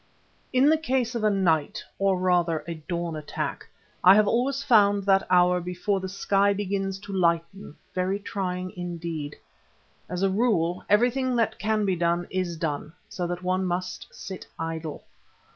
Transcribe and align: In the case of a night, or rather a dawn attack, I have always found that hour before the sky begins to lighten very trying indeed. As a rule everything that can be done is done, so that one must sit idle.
In 0.51 0.67
the 0.67 0.79
case 0.79 1.13
of 1.13 1.23
a 1.23 1.29
night, 1.29 1.83
or 1.99 2.17
rather 2.17 2.63
a 2.67 2.73
dawn 2.73 3.15
attack, 3.15 3.67
I 4.03 4.15
have 4.15 4.27
always 4.27 4.63
found 4.63 5.03
that 5.03 5.27
hour 5.29 5.61
before 5.61 5.99
the 5.99 6.09
sky 6.09 6.53
begins 6.53 6.97
to 7.01 7.13
lighten 7.13 7.75
very 7.93 8.17
trying 8.17 8.71
indeed. 8.75 9.35
As 10.09 10.23
a 10.23 10.29
rule 10.31 10.83
everything 10.89 11.35
that 11.35 11.59
can 11.59 11.85
be 11.85 11.95
done 11.95 12.25
is 12.31 12.57
done, 12.57 12.93
so 13.09 13.27
that 13.27 13.43
one 13.43 13.63
must 13.63 14.07
sit 14.11 14.47
idle. 14.57 15.03